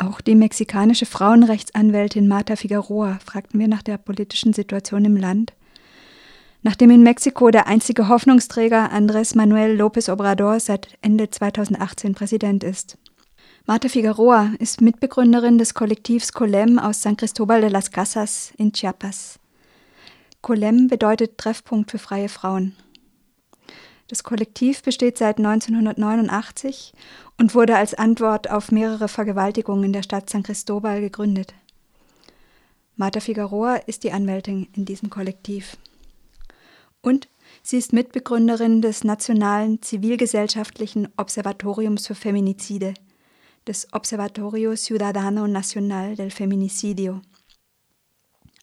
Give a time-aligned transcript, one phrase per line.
[0.00, 5.54] Auch die mexikanische Frauenrechtsanwältin Marta Figueroa fragten wir nach der politischen Situation im Land.
[6.62, 12.96] Nachdem in Mexiko der einzige Hoffnungsträger Andrés Manuel López Obrador seit Ende 2018 Präsident ist.
[13.66, 19.40] Marta Figueroa ist Mitbegründerin des Kollektivs Colem aus San Cristobal de las Casas in Chiapas.
[20.42, 22.76] Colem bedeutet Treffpunkt für freie Frauen.
[24.08, 26.94] Das Kollektiv besteht seit 1989
[27.36, 31.54] und wurde als Antwort auf mehrere Vergewaltigungen in der Stadt San Cristobal gegründet.
[32.96, 35.76] Marta Figueroa ist die Anwältin in diesem Kollektiv.
[37.02, 37.28] Und
[37.62, 42.94] sie ist Mitbegründerin des Nationalen Zivilgesellschaftlichen Observatoriums für Feminizide,
[43.66, 47.20] des Observatorio Ciudadano Nacional del Feminicidio.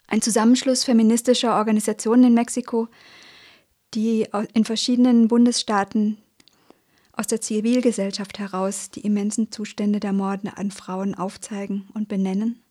[0.07, 2.89] Ein Zusammenschluss feministischer Organisationen in Mexiko,
[3.95, 6.17] die in verschiedenen Bundesstaaten
[7.13, 12.61] aus der Zivilgesellschaft heraus die immensen Zustände der Morde an Frauen aufzeigen und benennen,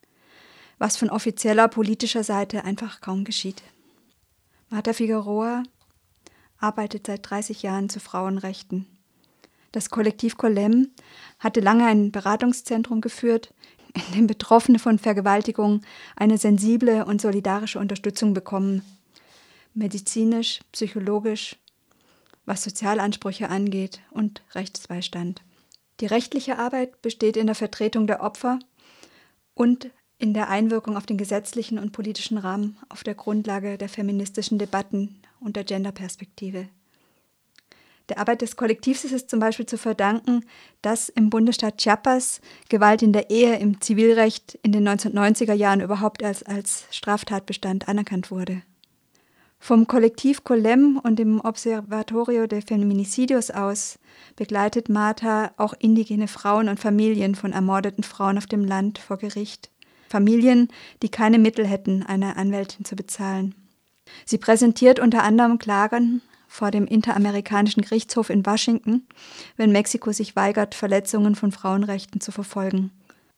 [0.78, 3.62] was von offizieller politischer Seite einfach kaum geschieht.
[4.68, 5.62] Marta Figueroa
[6.58, 8.86] arbeitet seit 30 Jahren zu Frauenrechten.
[9.72, 10.90] Das Kollektiv Colem
[11.38, 13.54] hatte lange ein Beratungszentrum geführt,
[13.94, 15.80] in dem Betroffene von Vergewaltigung
[16.16, 18.82] eine sensible und solidarische Unterstützung bekommen
[19.74, 21.56] medizinisch, psychologisch,
[22.46, 25.42] was Sozialansprüche angeht und Rechtsbeistand.
[26.00, 28.58] Die rechtliche Arbeit besteht in der Vertretung der Opfer
[29.54, 34.58] und in der Einwirkung auf den gesetzlichen und politischen Rahmen auf der Grundlage der feministischen
[34.58, 36.68] Debatten und der Genderperspektive.
[38.10, 40.44] Der Arbeit des Kollektivs ist es zum Beispiel zu verdanken,
[40.82, 46.22] dass im Bundesstaat Chiapas Gewalt in der Ehe im Zivilrecht in den 1990er Jahren überhaupt
[46.22, 48.62] als, als Straftatbestand anerkannt wurde.
[49.64, 53.98] Vom Kollektiv Colem und dem Observatorio de Feminicidios aus
[54.36, 59.70] begleitet Martha auch indigene Frauen und Familien von ermordeten Frauen auf dem Land vor Gericht.
[60.10, 60.68] Familien,
[61.00, 63.54] die keine Mittel hätten, eine Anwältin zu bezahlen.
[64.26, 69.08] Sie präsentiert unter anderem Klagen vor dem Interamerikanischen Gerichtshof in Washington,
[69.56, 72.90] wenn Mexiko sich weigert, Verletzungen von Frauenrechten zu verfolgen.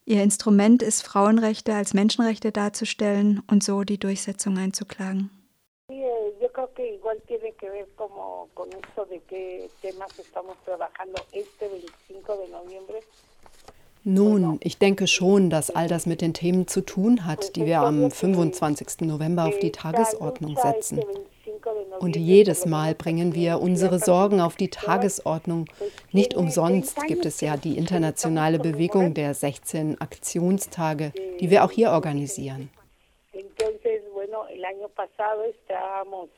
[0.06, 5.31] Ihr Instrument ist, Frauenrechte als Menschenrechte darzustellen und so die Durchsetzung einzuklagen.
[6.41, 11.21] yo creo que igual tiene que ver como con esto de qué temas estamos trabajando
[11.32, 13.00] este 25 de noviembre.
[14.04, 17.81] Nun, ich denke schon, dass all das mit den Themen zu tun hat, die wir
[17.81, 19.00] am 25.
[19.00, 21.03] November auf die Tagesordnung setzen.
[21.99, 25.66] Und jedes Mal bringen wir unsere Sorgen auf die Tagesordnung.
[26.12, 31.91] Nicht umsonst gibt es ja die internationale Bewegung der 16 Aktionstage, die wir auch hier
[31.91, 32.71] organisieren.
[34.56, 36.31] el año pasado estábamos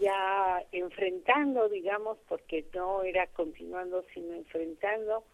[0.00, 5.24] ya enfrentando, digamos, porque no era continuando, sino enfrentando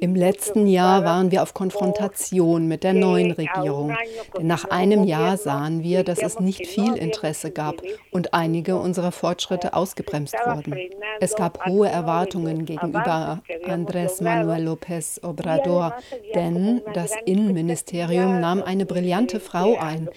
[0.00, 3.94] Im letzten Jahr waren wir auf Konfrontation mit der neuen Regierung.
[4.36, 7.76] Denn nach einem Jahr sahen wir, dass es nicht viel Interesse gab
[8.10, 10.74] und einige unserer Fortschritte ausgebremst wurden.
[11.20, 15.94] Es gab hohe Erwartungen gegenüber Andrés Manuel López Obrador,
[16.34, 20.08] denn das Innenministerium nahm eine brillante Frau ein,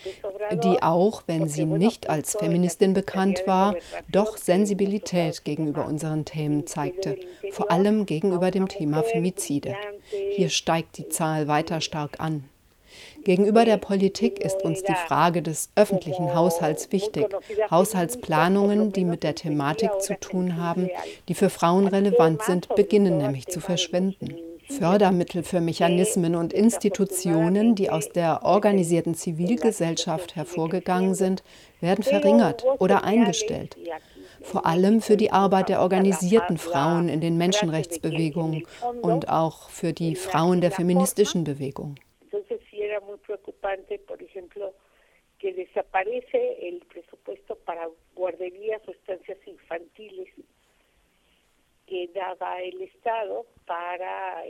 [0.63, 3.75] die auch, wenn sie nicht als Feministin bekannt war,
[4.09, 7.17] doch Sensibilität gegenüber unseren Themen zeigte,
[7.51, 9.03] vor allem gegenüber dem Thema
[9.53, 9.75] Femizide.
[10.35, 12.45] Hier steigt die Zahl weiter stark an.
[13.23, 17.27] Gegenüber der Politik ist uns die Frage des öffentlichen Haushalts wichtig.
[17.71, 20.89] Haushaltsplanungen, die mit der Thematik zu tun haben,
[21.27, 24.35] die für Frauen relevant sind, beginnen nämlich zu verschwinden.
[24.69, 31.43] Fördermittel für Mechanismen und Institutionen, die aus der organisierten Zivilgesellschaft hervorgegangen sind,
[31.81, 33.75] werden verringert oder eingestellt.
[34.41, 38.65] Vor allem für die Arbeit der organisierten Frauen in den Menschenrechtsbewegungen
[39.01, 41.95] und auch für die Frauen der feministischen Bewegung.
[51.85, 54.43] que daba el Estado para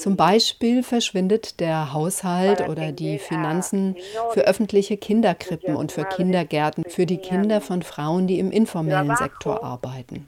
[0.00, 3.96] zum Beispiel verschwindet der Haushalt oder die Finanzen
[4.32, 9.62] für öffentliche Kinderkrippen und für Kindergärten für die Kinder von Frauen, die im informellen Sektor
[9.62, 10.26] arbeiten.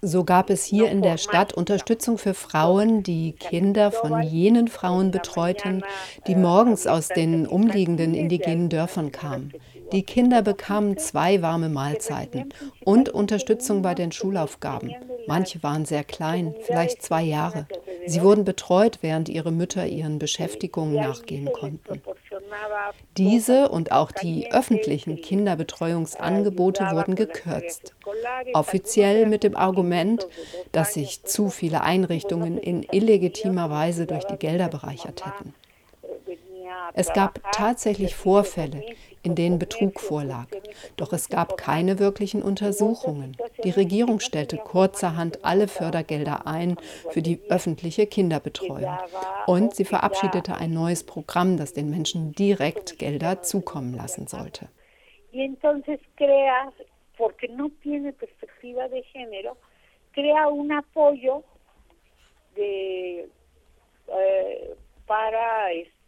[0.00, 5.10] So gab es hier in der Stadt Unterstützung für Frauen, die Kinder von jenen Frauen
[5.10, 5.82] betreuten,
[6.26, 9.52] die morgens aus den umliegenden indigenen Dörfern kamen.
[9.92, 14.94] Die Kinder bekamen zwei warme Mahlzeiten und Unterstützung bei den Schulaufgaben.
[15.26, 17.66] Manche waren sehr klein, vielleicht zwei Jahre.
[18.06, 22.02] Sie wurden betreut, während ihre Mütter ihren Beschäftigungen nachgehen konnten.
[23.16, 27.94] Diese und auch die öffentlichen Kinderbetreuungsangebote wurden gekürzt,
[28.54, 30.26] offiziell mit dem Argument,
[30.72, 35.54] dass sich zu viele Einrichtungen in illegitimer Weise durch die Gelder bereichert hätten.
[36.94, 38.82] Es gab tatsächlich Vorfälle,
[39.22, 40.46] in denen Betrug vorlag.
[40.96, 43.36] Doch es gab keine wirklichen Untersuchungen.
[43.64, 46.76] Die Regierung stellte kurzerhand alle Fördergelder ein
[47.10, 48.98] für die öffentliche Kinderbetreuung.
[49.46, 54.68] Und sie verabschiedete ein neues Programm, das den Menschen direkt Gelder zukommen lassen sollte.
[60.12, 61.44] crea un apoyo
[62.56, 63.28] de,
[64.08, 64.74] eh,
[65.06, 65.99] para este,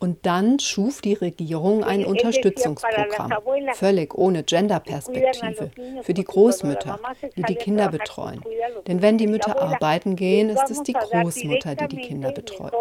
[0.00, 3.34] und dann schuf die Regierung ein Unterstützungsprogramm,
[3.74, 5.70] völlig ohne Genderperspektive,
[6.02, 6.98] für die Großmütter,
[7.36, 8.42] die die Kinder betreuen.
[8.86, 12.74] Denn wenn die Mütter arbeiten gehen, ist es die Großmutter, die die Kinder betreut.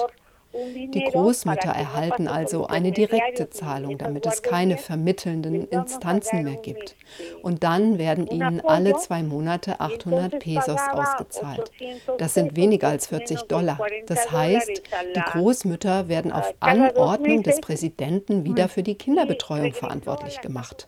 [0.54, 6.96] Die Großmütter erhalten also eine direkte Zahlung, damit es keine vermittelnden Instanzen mehr gibt.
[7.42, 11.72] Und dann werden ihnen alle zwei Monate 800 Pesos ausgezahlt.
[12.18, 13.80] Das sind weniger als 40 Dollar.
[14.08, 14.82] Das heißt,
[15.16, 20.88] die Großmütter werden auf Anordnung des Präsidenten wieder für die Kinderbetreuung verantwortlich gemacht.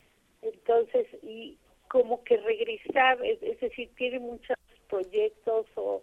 [1.91, 4.55] como que regresar, es decir, tiene muchos
[4.87, 6.01] proyectos o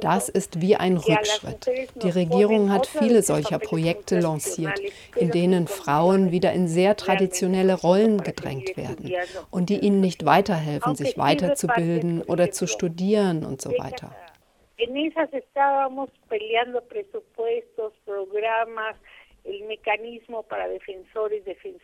[0.00, 1.70] das ist wie ein Rückschritt.
[2.02, 4.80] Die Regierung hat viele solcher Projekte lanciert,
[5.16, 9.12] in denen Frauen wieder in sehr traditionelle Rollen gedrängt werden
[9.50, 14.14] und die ihnen nicht weiterhelfen, sich weiterzubilden oder zu studieren und so weiter.
[14.82, 18.96] En esas estábamos peleando presupuestos, programas,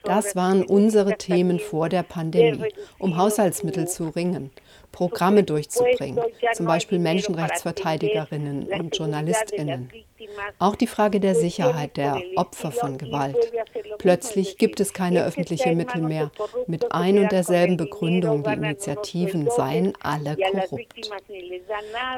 [0.05, 4.51] das waren unsere Themen vor der Pandemie, um Haushaltsmittel zu ringen,
[4.93, 6.21] Programme durchzubringen,
[6.55, 9.91] zum Beispiel Menschenrechtsverteidigerinnen und Journalistinnen.
[10.59, 13.37] Auch die Frage der Sicherheit der Opfer von Gewalt.
[13.99, 16.31] Plötzlich gibt es keine öffentlichen Mittel mehr.
[16.67, 21.11] Mit ein und derselben Begründung, die Initiativen seien alle korrupt.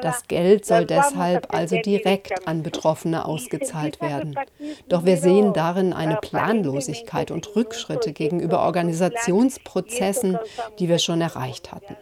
[0.01, 4.35] Das Geld soll deshalb also direkt an Betroffene ausgezahlt werden.
[4.87, 10.37] Doch wir sehen darin eine Planlosigkeit und Rückschritte gegenüber Organisationsprozessen,
[10.79, 11.95] die wir schon erreicht hatten.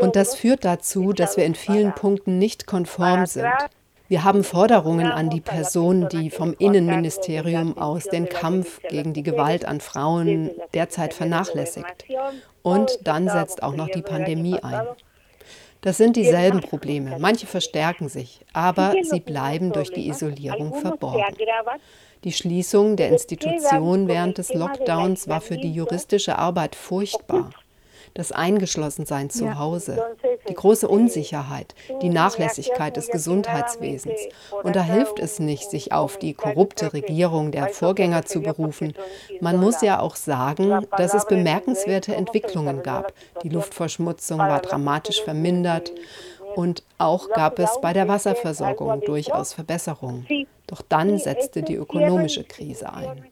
[0.00, 3.46] Und das führt dazu, dass wir in vielen Punkten nicht konform sind.
[4.08, 9.64] Wir haben Forderungen an die Person, die vom Innenministerium aus den Kampf gegen die Gewalt
[9.64, 12.06] an Frauen derzeit vernachlässigt.
[12.62, 14.86] Und dann setzt auch noch die Pandemie ein.
[15.86, 17.16] Das sind dieselben Probleme.
[17.20, 21.22] Manche verstärken sich, aber sie bleiben durch die Isolierung verborgen.
[22.24, 27.50] Die Schließung der Institution während des Lockdowns war für die juristische Arbeit furchtbar
[28.16, 30.16] das Eingeschlossensein zu Hause,
[30.48, 34.18] die große Unsicherheit, die Nachlässigkeit des Gesundheitswesens.
[34.62, 38.94] Und da hilft es nicht, sich auf die korrupte Regierung der Vorgänger zu berufen.
[39.40, 43.12] Man muss ja auch sagen, dass es bemerkenswerte Entwicklungen gab.
[43.42, 45.92] Die Luftverschmutzung war dramatisch vermindert.
[46.54, 50.26] Und auch gab es bei der Wasserversorgung durchaus Verbesserungen.
[50.66, 53.26] Doch dann setzte die ökonomische Krise ein.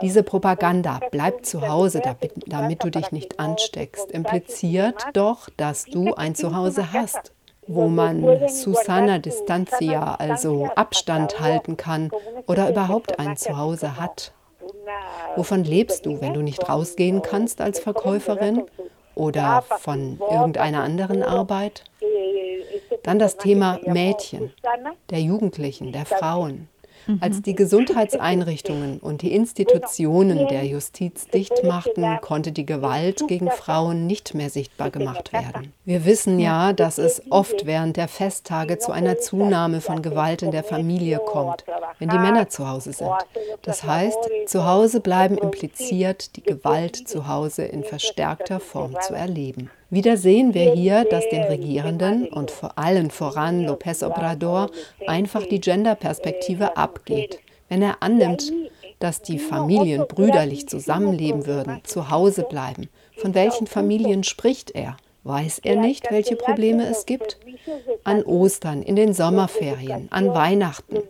[0.00, 6.14] Diese Propaganda, bleib zu Hause, damit, damit du dich nicht ansteckst, impliziert doch, dass du
[6.14, 7.32] ein Zuhause hast,
[7.66, 12.10] wo man Susana Distancia, also Abstand halten kann
[12.46, 14.32] oder überhaupt ein Zuhause hat.
[15.36, 18.64] Wovon lebst du, wenn du nicht rausgehen kannst als Verkäuferin
[19.14, 21.84] oder von irgendeiner anderen Arbeit?
[23.02, 24.52] Dann das Thema Mädchen,
[25.10, 26.68] der Jugendlichen, der Frauen.
[27.20, 34.06] Als die Gesundheitseinrichtungen und die Institutionen der Justiz dicht machten, konnte die Gewalt gegen Frauen
[34.06, 35.72] nicht mehr sichtbar gemacht werden.
[35.84, 40.50] Wir wissen ja, dass es oft während der Festtage zu einer Zunahme von Gewalt in
[40.50, 41.64] der Familie kommt,
[41.98, 43.10] wenn die Männer zu Hause sind.
[43.62, 49.70] Das heißt, zu Hause bleiben impliziert, die Gewalt zu Hause in verstärkter Form zu erleben.
[49.92, 54.70] Wieder sehen wir hier, dass den Regierenden und vor allem voran López Obrador
[55.06, 57.40] einfach die Genderperspektive abgeht.
[57.68, 58.54] Wenn er annimmt,
[59.00, 64.96] dass die Familien brüderlich zusammenleben würden, zu Hause bleiben, von welchen Familien spricht er?
[65.24, 67.38] Weiß er nicht, welche Probleme es gibt?
[68.02, 71.02] An Ostern, in den Sommerferien, an Weihnachten,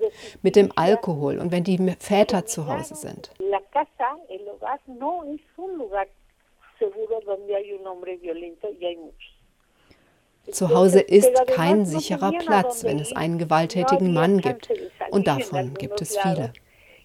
[0.42, 3.30] mit dem Alkohol und wenn die Väter zu Hause sind
[6.82, 9.38] seguro donde hay un hombre violento y hay muchos.
[10.50, 14.68] Zu Hause ist kein sicherer Platz, wenn es einen gewalttätigen Mann gibt.
[15.10, 16.52] Und davon gibt es viele.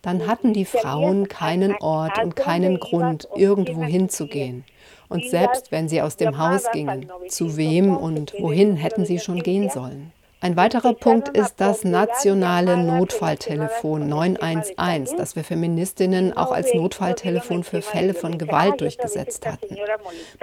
[0.08, 4.64] dann hatten die Frauen keinen Ort und keinen Grund, irgendwo hinzugehen.
[5.10, 9.44] Und selbst wenn sie aus dem Haus gingen, zu wem und wohin hätten sie schon
[9.44, 10.14] gehen sollen?
[10.40, 17.82] Ein weiterer Punkt ist das nationale Notfalltelefon 911, das wir Feministinnen auch als Notfalltelefon für
[17.82, 19.78] Fälle von Gewalt durchgesetzt hatten.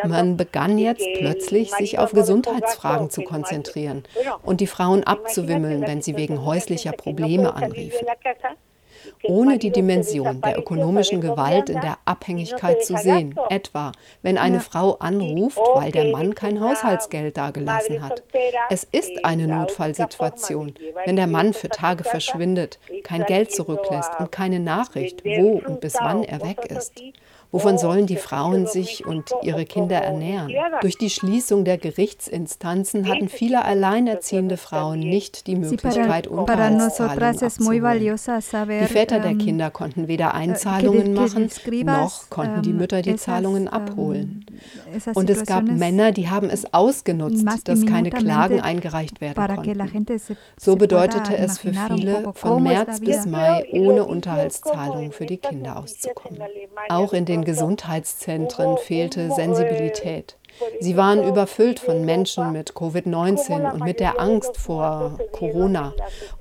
[0.04, 4.02] Man begann jetzt plötzlich, sich auf Gesundheitsfragen zu konzentrieren
[4.42, 8.06] und die Frauen abzuwimmeln, wenn sie wegen häuslicher Probleme anriefen
[9.24, 13.34] ohne die Dimension der ökonomischen Gewalt in der Abhängigkeit zu sehen.
[13.50, 13.92] Etwa,
[14.22, 18.22] wenn eine Frau anruft, weil der Mann kein Haushaltsgeld dagelassen hat.
[18.70, 24.60] Es ist eine Notfallsituation, wenn der Mann für Tage verschwindet, kein Geld zurücklässt und keine
[24.60, 27.00] Nachricht, wo und bis wann er weg ist.
[27.54, 30.52] Wovon sollen die Frauen sich und ihre Kinder ernähren?
[30.80, 38.00] Durch die Schließung der Gerichtsinstanzen hatten viele alleinerziehende Frauen nicht die Möglichkeit, Unterhaltszahlungen abzuholen.
[38.00, 41.50] Die Väter der Kinder konnten weder äh, Einzahlungen machen,
[41.84, 44.46] noch konnten die Mütter die Zahlungen abholen.
[45.14, 50.20] Und es gab Männer, die haben es ausgenutzt, dass keine Klagen eingereicht werden konnten.
[50.56, 56.40] So bedeutete es für viele, von März bis Mai ohne Unterhaltszahlungen für die Kinder auszukommen.
[56.88, 60.36] Auch in den Gesundheitszentren fehlte Sensibilität.
[60.80, 65.92] Sie waren überfüllt von Menschen mit Covid-19 und mit der Angst vor Corona.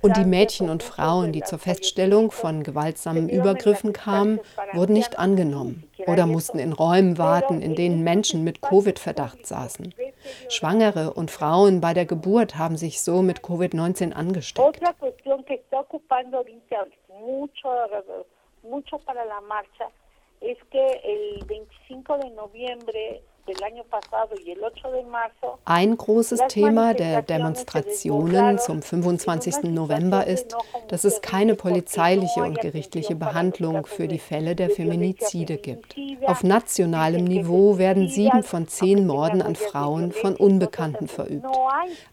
[0.02, 4.40] Und die Mädchen und Frauen, die zur Feststellung von gewaltsamen Übergriffen kamen,
[4.74, 9.94] wurden nicht angenommen oder mussten in Räumen warten, in denen Menschen mit Covid-Verdacht saßen.
[10.50, 14.80] Schwangere und Frauen bei der Geburt haben sich so mit Covid-19 angesteckt.
[18.64, 19.90] mucho para la marcha
[20.44, 23.22] es que el 25 de noviembre
[25.66, 29.64] ein großes Thema der Demonstrationen zum 25.
[29.64, 30.56] November ist,
[30.88, 35.96] dass es keine polizeiliche und gerichtliche Behandlung für die Fälle der Feminizide gibt.
[36.26, 41.46] Auf nationalem Niveau werden sieben von zehn Morden an Frauen von Unbekannten verübt.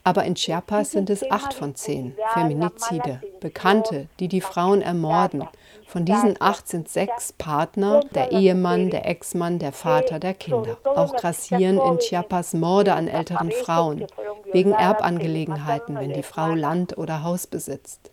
[0.02, 5.44] Aber in Chiapas sind es acht von zehn Feminizide, Bekannte, die die Frauen ermorden.
[5.86, 10.76] Von diesen acht sind sechs Partner, der Ehemann, der Ex-Mann, der Vater der Kinder.
[10.84, 14.06] Auch grassieren in Chiapas Morde an älteren Frauen,
[14.52, 18.12] wegen Erbangelegenheiten, wenn die Frau Land oder Haus besitzt.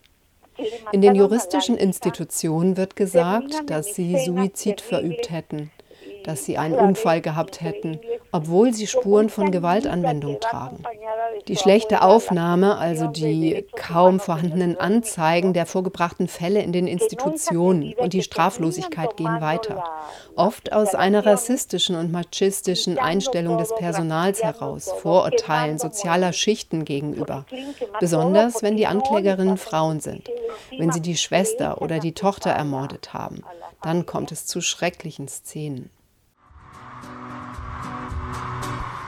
[0.92, 5.70] In den juristischen Institutionen wird gesagt, dass sie Suizid verübt hätten
[6.28, 8.02] dass sie einen Unfall gehabt hätten,
[8.34, 10.84] obwohl sie Spuren von Gewaltanwendung tragen.
[11.48, 18.12] Die schlechte Aufnahme, also die kaum vorhandenen Anzeigen der vorgebrachten Fälle in den Institutionen und
[18.12, 19.86] die Straflosigkeit gehen weiter,
[20.36, 27.46] oft aus einer rassistischen und machistischen Einstellung des Personals heraus, Vorurteilen sozialer Schichten gegenüber,
[28.02, 30.30] besonders wenn die Anklägerinnen Frauen sind,
[30.78, 33.44] wenn sie die Schwester oder die Tochter ermordet haben.
[33.82, 35.90] Dann kommt es zu schrecklichen Szenen.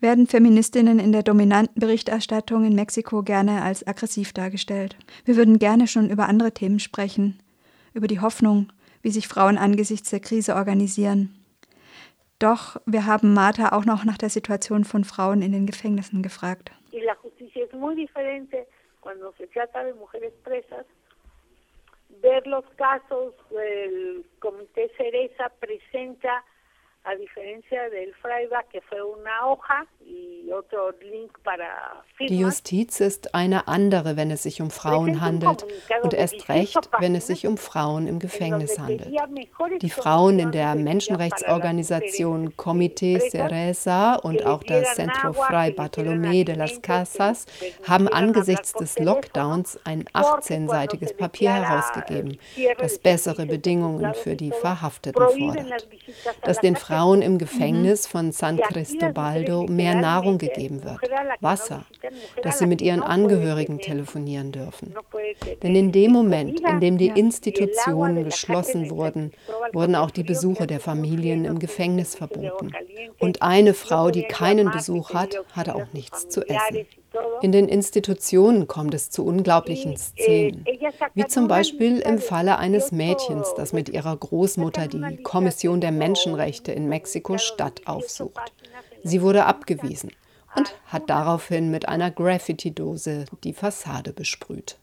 [0.00, 4.96] Werden Feministinnen in der dominanten Berichterstattung in Mexiko gerne als aggressiv dargestellt.
[5.24, 7.38] Wir würden gerne schon über andere Themen sprechen,
[7.94, 11.34] über die Hoffnung, wie sich Frauen angesichts der Krise organisieren.
[12.38, 16.72] Doch wir haben Martha auch noch nach der Situation von Frauen in den Gefängnissen gefragt.
[22.20, 26.42] ver los casos, el Comité Cereza presenta
[27.04, 33.34] a diferencia del Freiburg, que fue una hoja y otro link para Die Justiz ist
[33.34, 35.64] eine andere, wenn es sich um Frauen handelt.
[36.02, 39.08] und erst recht, wenn es sich um Frauen im Gefängnis handelt.
[39.80, 46.82] Die Frauen in der Menschenrechtsorganisation Comité Cereza und auch das Centro Fray Bartolomé de las
[46.82, 47.46] Casas
[47.88, 52.38] haben angesichts des Lockdowns ein 18-seitiges Papier herausgegeben,
[52.78, 55.88] das bessere Bedingungen für die Verhafteten fordert,
[56.42, 60.98] das den Frauen im Gefängnis von San Cristobaldo mehr Nahrung gegeben wird,
[61.40, 61.84] Wasser,
[62.42, 64.92] dass sie mit ihren Angehörigen telefonieren dürfen.
[65.62, 69.30] Denn in dem Moment, in dem die Institutionen geschlossen wurden,
[69.72, 72.72] wurden auch die Besuche der Familien im Gefängnis verboten.
[73.20, 76.86] Und eine Frau, die keinen Besuch hat, hatte auch nichts zu essen.
[77.42, 80.64] In den Institutionen kommt es zu unglaublichen Szenen,
[81.14, 86.72] wie zum Beispiel im Falle eines Mädchens, das mit ihrer Großmutter die Kommission der Menschenrechte
[86.72, 88.52] in Mexiko-Stadt aufsucht.
[89.02, 90.12] Sie wurde abgewiesen
[90.56, 94.78] und hat daraufhin mit einer Graffiti-Dose die Fassade besprüht.